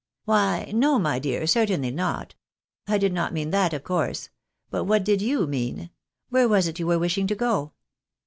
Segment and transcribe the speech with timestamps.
[0.25, 2.33] "Why, no my dear, certainly not.
[2.87, 4.31] I did not mean that, of course.
[4.71, 5.91] But what did you mean?
[6.29, 7.73] Where was it you were wishing to go